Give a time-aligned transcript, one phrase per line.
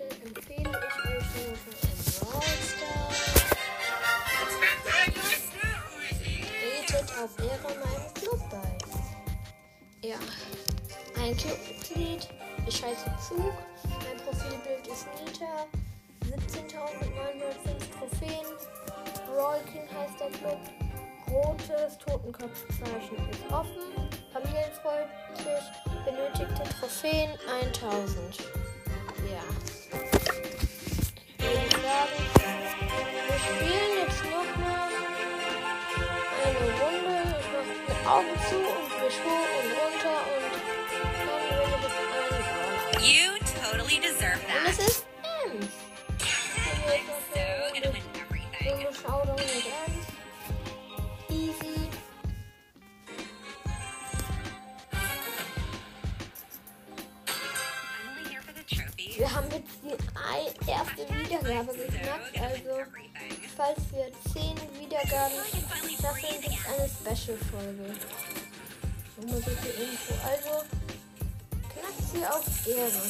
[0.00, 2.76] Heute empfehle ich euch nur von Stars.
[6.86, 10.08] Tretet auf Ehre meinem Club bei.
[10.08, 10.16] Ja,
[11.20, 12.28] ein Clubmitglied.
[12.66, 13.52] Ich heiße Zug.
[13.84, 15.66] Mein Profilbild ist Nita.
[16.24, 16.78] 17.905
[17.98, 18.48] Trophäen.
[19.26, 19.60] Brawl
[19.98, 20.60] heißt der Club.
[21.28, 24.08] Rotes Totenkopfzeichen ist offen.
[24.32, 25.66] Familienfreundlich.
[26.06, 27.30] Benötigte Trophäen
[27.62, 28.38] 1000.
[29.30, 29.69] Ja.
[38.10, 39.49] Augen zu und mich hoch
[70.24, 70.64] Also,
[71.72, 73.02] knackt sie auf Ehre.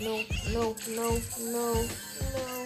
[0.00, 0.18] No,
[0.52, 1.74] no, no, no,
[2.32, 2.63] no.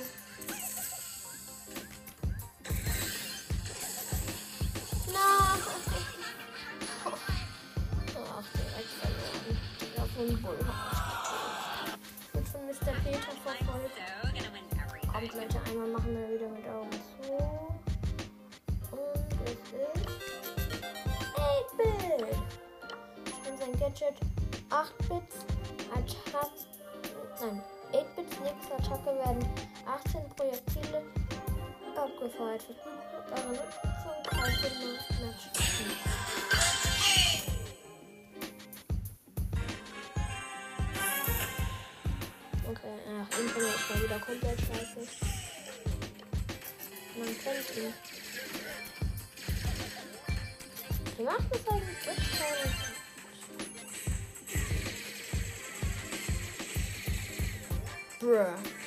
[33.48, 35.44] Kaufen und Match.
[42.68, 45.00] Okay, ach, Internet ist mal wieder komplett scheiße.
[47.16, 47.94] Man kennt ihn.
[51.16, 52.68] Wie macht das eigentlich jetzt keine
[58.20, 58.77] Bruh.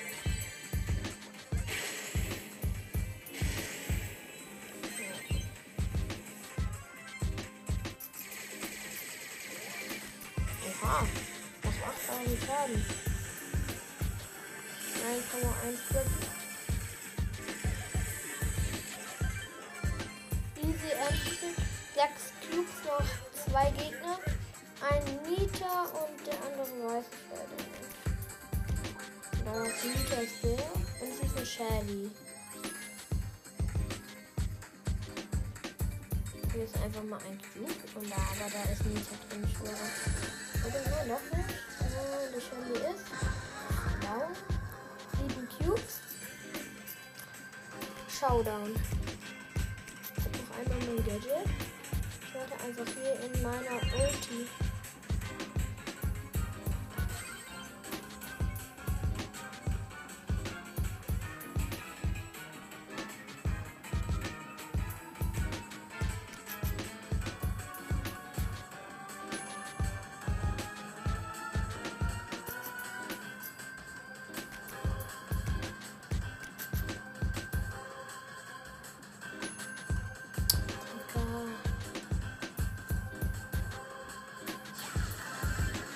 [15.34, 15.46] Easy
[21.08, 21.56] Endstück.
[21.96, 23.10] Sechs Cubes noch
[23.46, 24.20] zwei Gegner.
[24.90, 27.86] Ein Nita und der andere weiß ich leider nicht.
[29.46, 30.64] Da ist Nita ist der
[31.02, 32.04] und sie ist eine Shelly.
[36.54, 39.58] Hier ist einfach mal ein Cube und da, aber da ist Nita drin, ich.
[39.62, 41.52] Oder nein, doch nicht.
[41.80, 43.06] Äh, die Shelly ist
[44.02, 44.24] blau.
[45.72, 46.02] Cubes.
[48.10, 48.76] Showdown.
[50.18, 51.48] Ich hab noch einmal mein Gadget.
[52.22, 54.41] Ich werde einfach hier in meiner Ulti.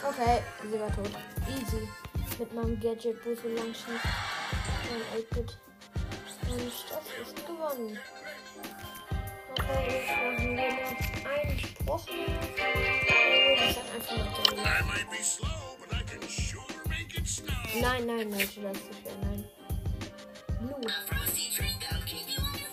[0.07, 1.09] Okay, sie war tot.
[1.49, 1.89] Easy.
[2.37, 4.05] Mit meinem Gadget, wo so lang schießt.
[4.89, 5.57] Mein 8-Bit.
[6.47, 7.99] Und das ist gewonnen.
[9.57, 12.05] Okay, jetzt machen wir noch einen Spruch.
[12.07, 14.59] Ich würde dann einfach mal gehen.
[14.59, 17.53] I might be slow, but I can sure make it snow.
[17.81, 19.15] Nein, nein, Leute, das ist schwer.
[19.21, 19.45] Nein.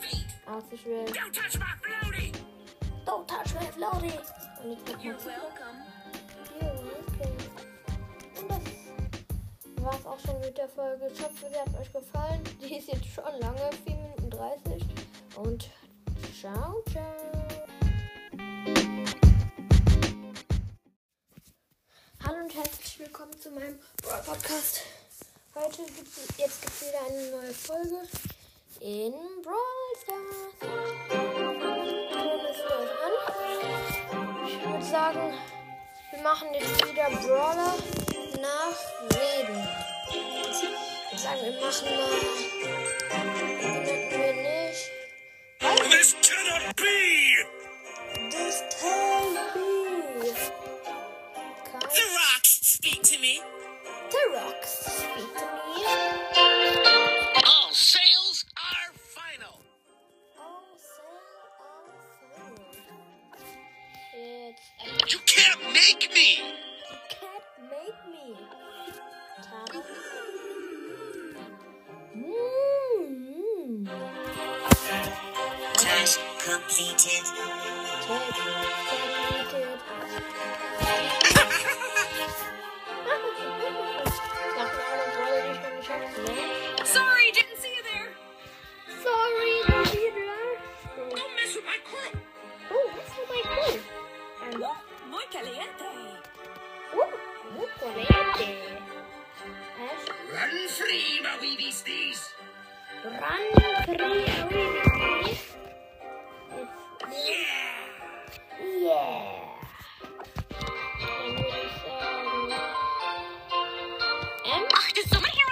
[0.02, 0.26] Feet.
[0.46, 1.06] Auch zu schwer.
[1.06, 2.32] Don't touch my floaty!
[3.06, 4.12] Don't touch my floaty.
[4.62, 6.01] Und jetzt noch You're mal.
[8.40, 11.08] Und das war's auch schon mit der Folge.
[11.12, 12.42] Ich hoffe, sie hat euch gefallen.
[12.60, 14.82] Die ist jetzt schon lange, 4 Minuten 30.
[15.36, 15.70] Und
[16.40, 17.32] ciao, ciao.
[22.24, 24.82] Hallo und herzlich willkommen zu meinem Brawl Podcast.
[25.54, 28.08] Heute gibt's, jetzt gibt es wieder eine neue Folge
[28.80, 29.12] in
[29.42, 30.36] Brawl Stars.
[34.46, 35.34] Ich würde sagen,
[36.12, 37.74] wir machen jetzt wieder Brawler
[38.40, 38.78] nach
[39.16, 39.68] Reden.
[40.10, 42.10] Ich würde sagen, wir machen mal.
[44.10, 44.90] Wir nicht.
[45.90, 47.46] This cannot be!
[48.30, 49.71] Das Teil
[65.34, 66.28] can't make me.
[66.36, 68.36] You can't make me.
[75.74, 77.24] Task completed.
[78.04, 78.34] Task
[79.52, 79.61] completed.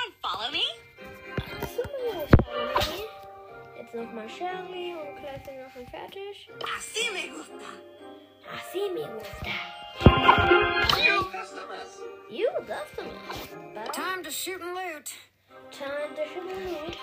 [0.06, 0.64] Unfollow me?
[1.76, 3.04] Super, Shirley.
[3.76, 6.50] Jetzt nochmal Shirley und gleich sind wir schon fertig.
[6.76, 7.68] Así me gusta.
[8.52, 9.50] Así me gusta.
[10.98, 12.00] You customers.
[12.30, 13.88] You customers.
[13.92, 15.14] Time to shoot and loot.
[15.70, 16.96] Time to shoot and loot.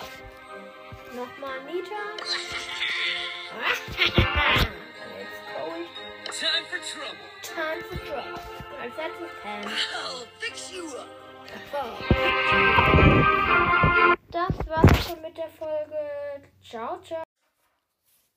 [1.15, 2.03] Nochmal Nita.
[3.57, 3.79] Let's
[5.53, 5.63] go.
[6.25, 7.27] Time for trouble.
[7.41, 8.41] Time for drop.
[8.81, 9.63] Als letztes Pen.
[9.65, 11.07] I'll fix you up.
[14.31, 16.43] Das war's schon mit der Folge.
[16.61, 17.23] Ciao, ciao.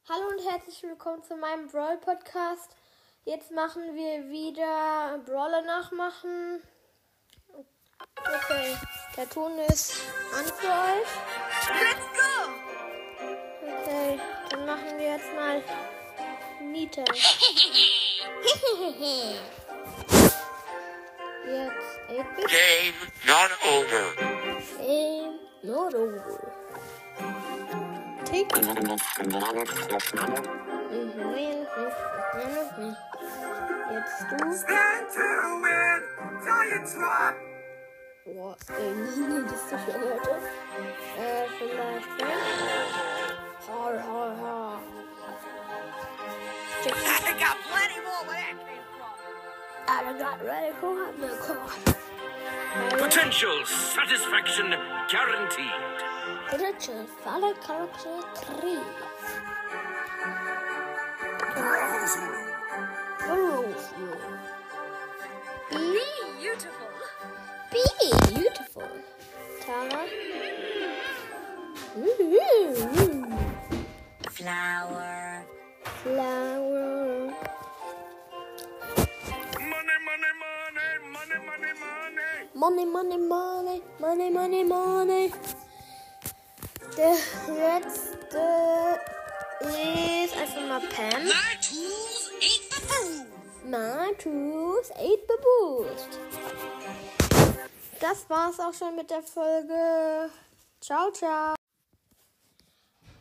[0.08, 2.76] Hallo und herzlich willkommen zu meinem Brawl Podcast.
[3.24, 6.62] Jetzt machen wir wieder Brawler nachmachen.
[8.18, 8.76] Okay,
[9.16, 10.00] der Ton ist
[10.36, 11.08] an für euch.
[11.80, 12.32] Let's go.
[13.62, 14.20] Okay,
[14.50, 15.62] dann machen wir jetzt mal
[16.62, 17.04] Nita.
[21.50, 22.46] Jetzt 8-Bit.
[22.48, 22.94] Game
[23.26, 24.14] not over.
[24.78, 26.52] Game not over.
[28.24, 28.46] Tick.
[33.90, 34.36] Jetzt du.
[34.56, 35.26] Stand to
[35.60, 36.00] win.
[36.44, 37.49] Giant drop.
[38.26, 38.56] O,
[39.28, 39.54] neydi
[39.86, 40.16] şöyle
[41.18, 42.26] Eee fırlaştı.
[43.68, 44.80] Har Ha ha
[46.84, 50.08] Just I got plenty more where that came from.
[50.08, 51.68] I got ready for the car.
[52.98, 54.74] Potential satisfaction
[55.10, 55.80] guaranteed.
[56.50, 58.78] Potential valid character 3.
[61.54, 62.32] Browsing.
[63.18, 64.39] Browsing.
[67.70, 68.88] Beautiful.
[69.64, 70.04] Tara.
[71.98, 73.26] Ooh.
[74.30, 75.44] Flower.
[76.02, 77.34] Flower.
[79.58, 82.48] Money, money, money, money, money, money.
[82.54, 85.32] Money, money, money, money, money, money.
[86.96, 88.46] Der letzte
[89.60, 91.22] ist einfach mal Pam.
[91.24, 93.26] My tools ain't the fool.
[93.70, 96.18] My Truth 8 Beboost.
[98.00, 100.30] Das war's auch schon mit der Folge.
[100.80, 101.54] Ciao, ciao.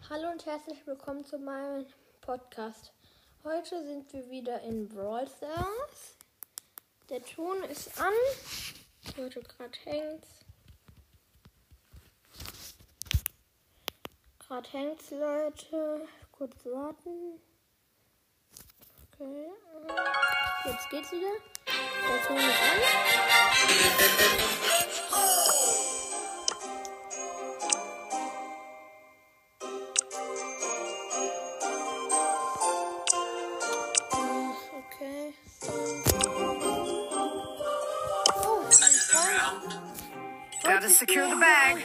[0.10, 1.86] Hallo und herzlich willkommen zu meinem
[2.22, 2.94] Podcast.
[3.44, 6.16] Heute sind wir wieder in Brawl Stars.
[7.10, 8.14] Der Ton ist an.
[9.18, 10.30] Heute gerade hängt's.
[14.40, 16.08] Gerade hängt's, Leute.
[16.32, 17.42] Kurz warten.
[19.12, 19.50] Okay.
[19.88, 21.59] äh, Jetzt geht's wieder.
[40.64, 41.84] Gotta secure the bag.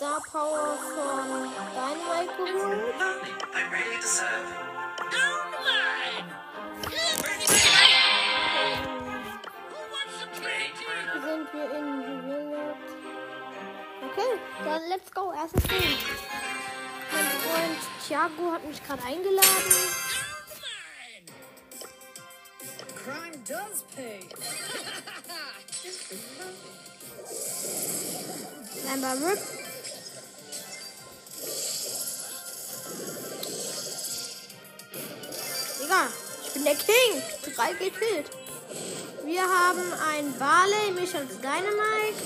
[0.00, 2.94] Star Power von Dynamite geholt.
[3.52, 4.46] I'm ready to serve.
[5.92, 6.24] Ähm,
[11.22, 12.76] sind wir in Juwelier.
[14.10, 15.34] Okay, dann let's go.
[15.34, 15.98] Erstes Ding.
[17.12, 19.72] Mein Freund Thiago hat mich gerade eingeladen.
[23.04, 24.20] Crime does pay.
[28.90, 29.59] Amber Rip.
[35.90, 36.06] Digga,
[36.46, 37.22] ich bin der King.
[37.56, 38.30] Drei gekillt.
[39.24, 42.22] Wir haben ein Barley, mich als Dynamite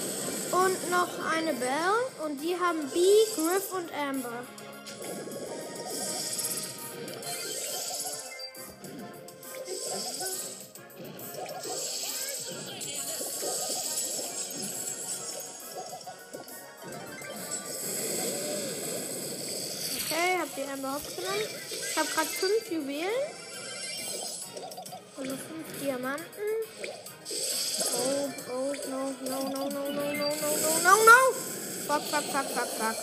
[0.52, 1.94] und noch eine Belle.
[2.24, 3.00] Und die haben B,
[3.34, 4.44] Griff und Amber.
[20.56, 21.34] die Amber Hops genommen.
[21.70, 23.43] Ich habe gerade fünf Juwelen.
[25.16, 26.24] Also fünf Diamanten.
[27.94, 31.20] Oh, oh, no, no, no, no, no, no, no, no, no, no.
[31.86, 32.96] Fuck, fuck, fuck, fuck, fuck.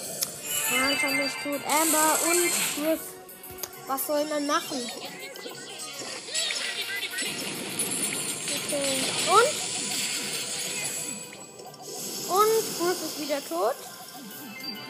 [0.72, 1.62] Ja, ich hab mich tot.
[1.65, 3.00] Amber und Griff.
[3.88, 4.91] Was soll man machen?
[8.56, 9.03] Okay.
[9.27, 9.50] Und?
[12.30, 13.75] Und Griff ist wieder tot.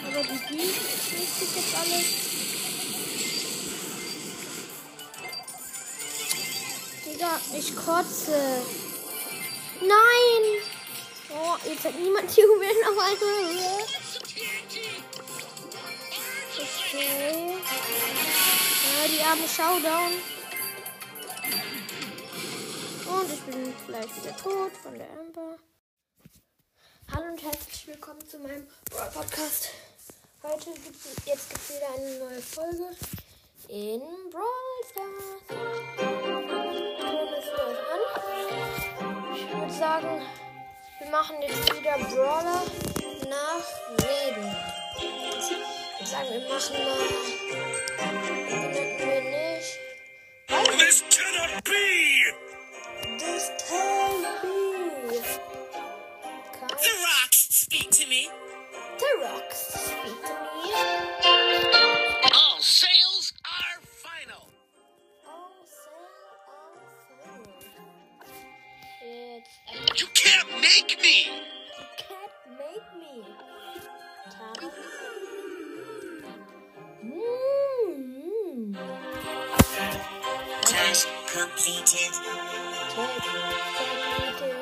[0.08, 2.31] Aber die Bienen sich jetzt alles.
[7.22, 8.64] Digga, ich kotze.
[9.80, 10.44] Nein!
[11.30, 13.86] Oh, jetzt hat niemand die Juwelen auf einmal.
[16.58, 17.58] Okay.
[18.88, 20.14] Ja, die arme Showdown.
[23.06, 25.58] Und ich bin gleich wieder tot von der Amber.
[27.14, 29.70] Hallo und herzlich willkommen zu meinem Brawl Podcast.
[30.42, 32.96] Heute gibt es jetzt gibt's wieder eine neue Folge
[33.68, 34.02] in
[34.32, 35.81] Brawl Stars.
[39.82, 40.22] Sagen,
[41.00, 42.62] wir machen jetzt wieder Brawler
[43.28, 43.66] nach
[43.98, 44.56] Reden.
[46.00, 47.00] Ich sagen, wir machen mal.
[49.00, 49.80] Wir nicht.
[50.78, 52.36] This cannot be!
[53.18, 54.61] Das kann be.
[69.98, 71.26] You can't make me.
[71.26, 73.26] You can't make me.
[77.04, 78.76] Mm.
[80.64, 82.14] Task completed.
[82.96, 83.24] Take,
[84.40, 84.61] completed.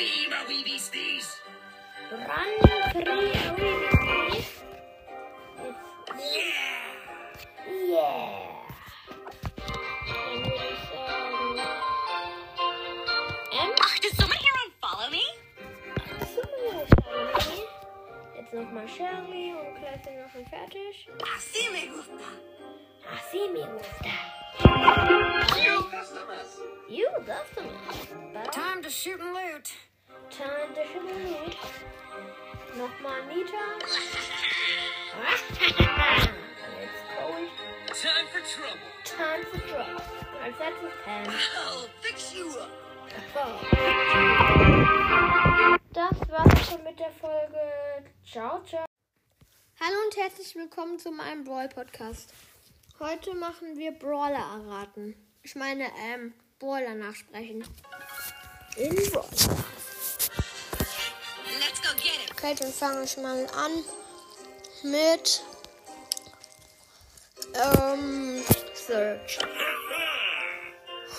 [0.00, 1.36] free, my weebies, these.
[2.10, 3.99] Run free, weebies.
[33.40, 33.82] Cold.
[37.88, 38.90] Time for trouble.
[39.04, 40.02] Time for drop.
[40.42, 41.26] Als letztes Pen.
[41.26, 42.68] I'll fix you up.
[45.92, 48.04] Das war's schon mit der Folge.
[48.30, 48.84] Ciao, ciao.
[49.80, 52.34] Hallo und herzlich willkommen zu meinem Brawl Podcast.
[52.98, 55.14] Heute machen wir Brawler erraten.
[55.42, 57.64] Ich meine, ähm, Brawler nachsprechen.
[58.76, 59.24] In Brawl.
[62.42, 63.84] Okay, dann fange ich mal an
[64.82, 65.42] mit
[67.54, 68.42] ähm,
[68.74, 69.38] Search.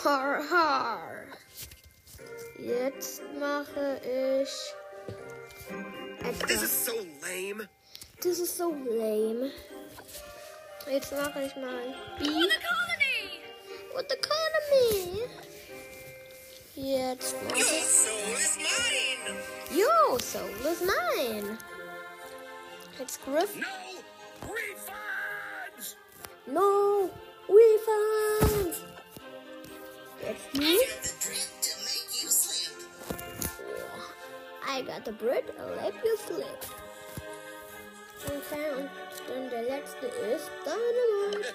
[0.04, 1.26] Har, har.
[2.58, 4.50] Jetzt mache ich
[6.48, 6.64] This Edgar.
[6.64, 7.70] is so lame.
[8.24, 9.52] Das ist so lame.
[10.90, 12.26] Jetzt mache ich mal B.
[12.26, 13.42] The colony.
[13.94, 15.01] What the economy?
[16.84, 19.38] Jetzt Your soul is mine.
[19.72, 21.58] Yo, Soul is mine.
[23.00, 23.56] It's Griff.
[23.56, 23.68] No
[24.50, 25.96] refunds.
[26.48, 27.12] No
[27.48, 28.82] refunds.
[30.24, 30.80] Jetzt me.
[33.62, 34.14] Oh,
[34.68, 36.66] I got the bread, I'll let you slip.
[38.26, 38.90] Okay, und
[39.28, 41.54] dann der letzte ist Dynamite.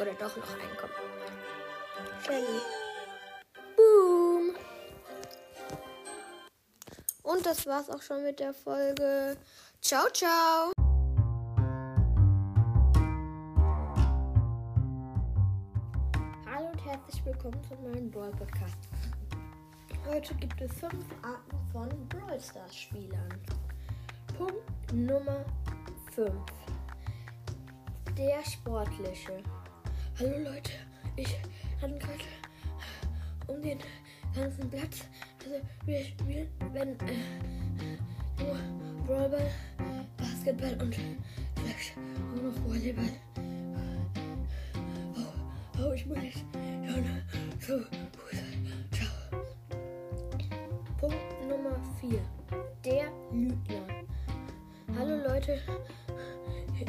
[0.00, 0.92] Oder doch noch einkommen.
[2.24, 2.85] Shelly.
[7.36, 9.36] Und das war's auch schon mit der Folge.
[9.82, 10.72] Ciao, ciao.
[16.46, 18.78] Hallo und herzlich willkommen zu meinem Brawl Podcast.
[20.06, 23.40] Heute gibt es fünf Arten von Brawl Stars Spielern.
[24.38, 25.44] Punkt Nummer
[26.14, 26.32] 5.
[28.16, 29.42] Der Sportliche.
[30.18, 30.72] Hallo Leute,
[31.16, 31.36] ich
[31.82, 32.24] hatte gerade
[33.48, 33.78] um den
[34.34, 35.04] ganzen Platz
[35.84, 37.96] wir spielen, wenn äh,
[38.38, 38.56] nur
[39.06, 39.50] Volleyball,
[40.16, 43.04] Basketball und vielleicht auch noch Volleyball.
[43.04, 43.40] Äh,
[45.16, 46.44] oh, oh ich muss jetzt
[46.86, 47.04] schon
[47.60, 48.42] zu Fußball.
[48.92, 49.42] Ciao.
[50.98, 52.20] Punkt Nummer 4.
[52.84, 53.86] Der Lügner.
[54.98, 55.60] Hallo Leute.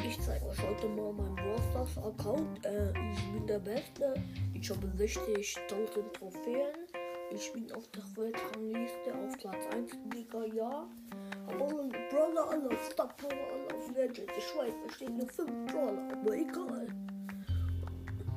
[0.06, 1.58] Ich zeige euch heute mal meinen Brawl
[2.04, 2.64] Account.
[2.64, 4.14] Äh, ich bin der Beste.
[4.54, 6.87] Ich habe 60.000 Trophäen.
[7.30, 10.88] Ich bin auf der Weltrangliste auf Platz 1 Liga, ja.
[11.46, 11.66] Aber
[12.10, 14.30] Brawler, alle auf Star alle auf Legend.
[14.36, 16.86] Ich weiß, da stehen nur 5 Brawler, aber egal.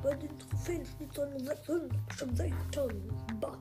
[0.02, 3.58] Bei den Trophäen steht so eine 600, bestimmt 60.000 Buck.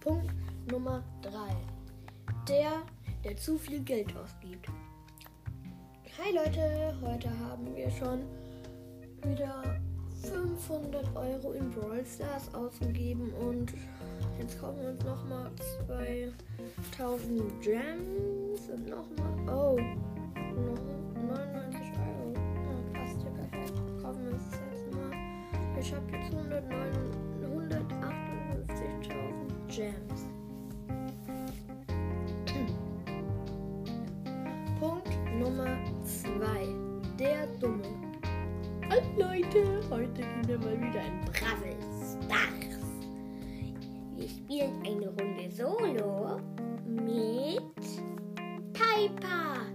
[0.00, 0.32] Punkt
[0.70, 1.30] Nummer 3.
[2.48, 2.82] Der,
[3.22, 4.66] der zu viel Geld ausgibt.
[6.18, 8.24] Hi Leute, heute haben wir schon
[9.22, 9.80] wieder
[10.24, 13.72] 500 Euro in Brawl Stars ausgegeben und
[14.38, 15.50] jetzt kommen uns nochmal
[15.86, 19.78] 2000 Gems und nochmal, oh,
[20.60, 20.80] noch
[21.28, 22.32] 99 Euro.
[22.34, 23.74] Oh, passt ja perfekt.
[24.02, 25.12] Kaufen wir uns das jetzt mal.
[25.78, 26.92] Ich habe jetzt 109
[27.42, 30.33] 158.000 Gems.
[40.98, 42.84] Ein Bravel Stars.
[44.16, 46.40] Wir spielen eine Runde Solo
[46.86, 47.60] mit
[48.72, 49.66] Piper.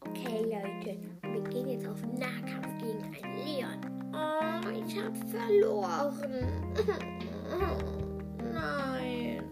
[0.00, 3.80] Okay, Leute, wir gehen jetzt auf Nahkampf gegen einen Leon.
[4.12, 6.46] Oh, ich hab verloren.
[8.52, 9.42] Nein.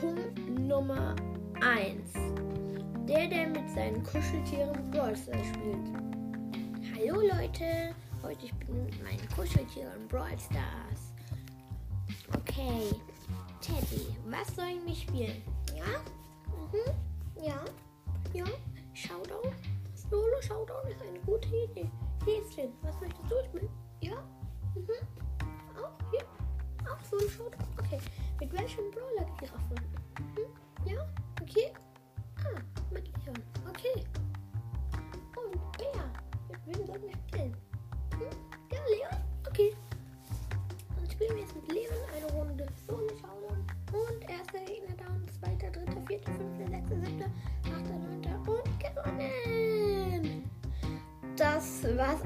[0.00, 1.14] Punkt Nummer
[1.60, 2.12] 1.
[3.06, 6.04] Der, der mit seinen Kuscheltieren Brawl spielt.
[6.96, 11.12] Hallo Leute, heute ich bin mit meinen Kuscheltieren Brawl Stars.
[12.34, 12.90] Okay,
[13.60, 15.42] Teddy, was sollen wir spielen?
[15.76, 15.84] Ja?
[16.48, 17.44] Mhm.
[17.44, 17.64] Ja?
[18.32, 18.44] Ja?
[18.94, 19.52] Showdown?
[19.94, 21.90] Solo Showdown ist eine gute Idee.
[22.24, 23.68] Häschen, was möchtest du spielen?
[24.00, 24.16] Ja?
[24.74, 25.06] Mhm.
[25.76, 26.24] Auch hier?
[26.90, 27.68] Auch Solo Showdown?
[27.78, 27.98] Okay.
[28.40, 29.74] Mit welchem Brawler Giraffe?
[30.18, 30.90] Mhm.
[30.90, 31.06] Ja?
[31.42, 31.72] Okay.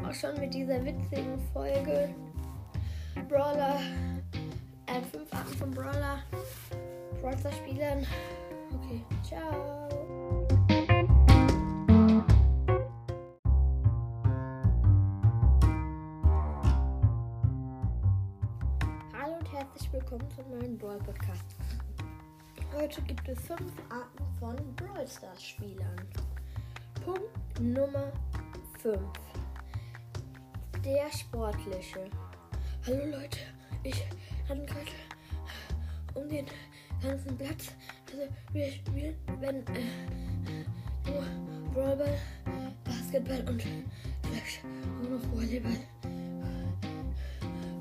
[0.08, 2.14] Auch schon mit dieser witzigen Folge.
[3.28, 3.78] Brawler,
[4.86, 6.22] äh, fünf Arten von Brawler,
[7.20, 8.06] Brawl Stars Spielern.
[8.72, 10.48] Okay, ciao.
[19.12, 21.44] Hallo und herzlich willkommen zu meinem Brawl Podcast.
[22.74, 25.96] Heute gibt es fünf Arten von Brawl Stars Spielern.
[27.04, 28.10] Punkt Nummer
[28.80, 28.98] 5.
[30.88, 32.08] Der Sportliche.
[32.86, 33.40] Hallo Leute,
[33.82, 34.02] ich
[34.48, 34.90] hatte gerade
[36.14, 36.46] um den
[37.02, 37.72] ganzen Platz.
[38.10, 40.64] Also wir spielen, wenn äh,
[41.04, 41.26] nur
[41.74, 42.18] Brawlball,
[42.84, 43.62] Basketball und
[44.22, 45.76] vielleicht auch noch Volleyball.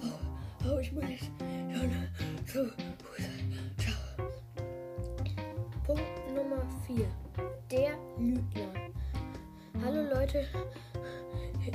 [0.04, 1.32] Oh, oh ich muss jetzt
[1.72, 1.92] schon
[2.46, 2.74] so gut.
[3.78, 4.30] Ciao.
[5.86, 7.08] Punkt Nummer 4.
[7.72, 8.74] Der Lügner.
[9.82, 10.46] Hallo Leute,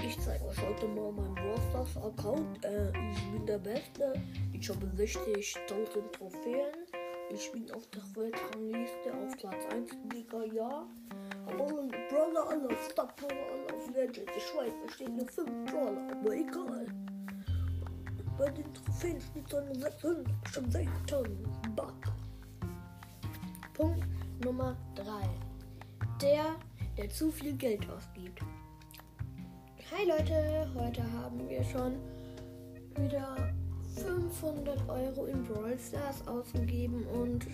[0.00, 2.64] ich zeige euch heute mal meinen Brawl Stars Account.
[2.64, 4.12] Äh, ich bin der Beste.
[4.52, 6.72] Ich habe 60.000 Trophäen.
[7.30, 10.86] Ich bin auf der Weltrangliste auf Platz 1 Liga, ja.
[11.46, 11.66] Aber
[12.10, 14.28] Brawler, alle auf Star Power, alle auf Legend.
[14.36, 16.86] Ich weiß, da stehen nur 5 Brawler, aber egal.
[18.38, 21.28] Bei den Trophäen steht so eine 600, bestimmt 60.000
[21.76, 21.94] Buck.
[23.74, 24.06] Punkt
[24.44, 25.04] Nummer 3.
[26.20, 26.56] Der,
[26.96, 28.42] der zu viel Geld ausgibt.
[29.94, 31.96] Hi Leute, heute haben wir schon
[32.96, 33.52] wieder
[33.94, 37.46] 500 Euro in Brawl Stars ausgegeben und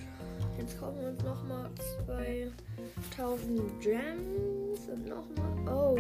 [0.57, 1.69] jetzt kommen uns nochmal
[2.07, 5.99] 2000 Gems und nochmal, oh,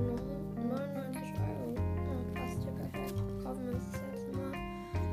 [0.00, 0.22] noch
[0.78, 1.74] 99 Euro.
[2.08, 3.14] Oh, passt ja perfekt.
[3.44, 4.52] Kaufen wir uns das jetzt mal.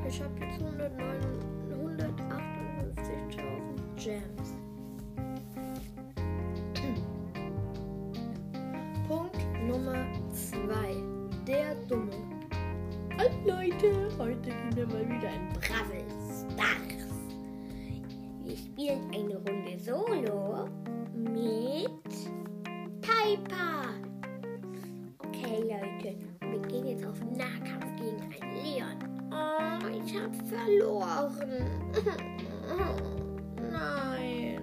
[0.08, 1.58] Ich habe jetzt 109
[3.28, 4.67] 158.000 Gems.
[14.48, 17.08] Heute gehen wir mal wieder ein Bravel Stars.
[18.44, 20.70] Wir spielen eine Runde Solo
[21.14, 21.90] mit
[23.02, 23.94] Piper.
[25.20, 28.98] Okay, Leute, wir gehen jetzt auf Nahkampf gegen einen Leon.
[29.32, 31.66] Oh, ich hab verloren.
[33.72, 34.62] Nein.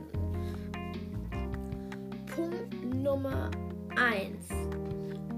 [2.34, 3.50] Punkt Nummer
[3.96, 4.48] 1.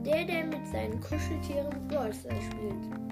[0.05, 3.06] Der, der mit seinen Kuscheltieren Brawl spielt.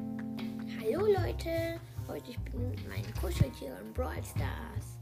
[0.84, 4.98] Hallo Leute, heute ich bin mit meinen Kuscheltieren Brawl Stars.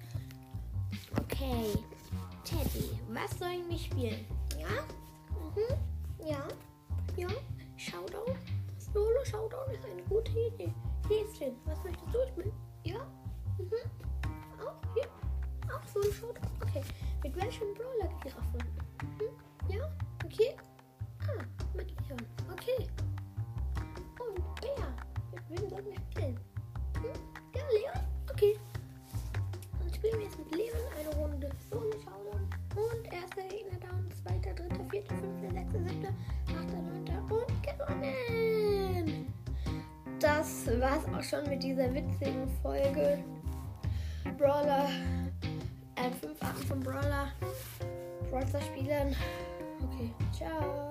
[1.19, 1.77] Okay,
[2.45, 4.25] Teddy, was sollen wir spielen?
[4.61, 4.69] Ja?
[5.41, 6.25] Mhm.
[6.25, 6.47] Ja?
[7.17, 7.29] Ja?
[7.77, 8.37] Showdown?
[8.95, 10.73] Solo Showdown ist eine gute Idee.
[11.09, 12.53] Häschen, was möchtest du spielen?
[12.85, 13.05] Ja?
[13.59, 13.73] Mhm.
[14.65, 15.09] Auch hier?
[15.75, 16.49] Auch Solo Showdown?
[16.61, 16.83] Okay.
[17.25, 18.59] Mit welchem Brawler Giraffe?
[19.03, 19.32] Mhm.
[41.23, 43.19] Auch schon mit dieser witzigen Folge.
[44.39, 44.89] Brawler,
[45.97, 47.29] äh, fünf Arten von Brawler,
[48.31, 49.15] Brawler spielen.
[49.83, 50.82] Okay, ciao.